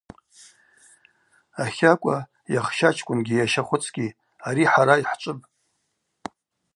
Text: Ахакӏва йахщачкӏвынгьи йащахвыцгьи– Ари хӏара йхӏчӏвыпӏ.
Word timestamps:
Ахакӏва 1.63 2.17
йахщачкӏвынгьи 2.53 3.37
йащахвыцгьи– 3.39 4.07
Ари 4.47 4.63
хӏара 4.71 4.95
йхӏчӏвыпӏ. 5.01 5.45